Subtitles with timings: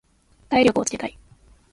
[0.49, 1.15] 体力をつけたい。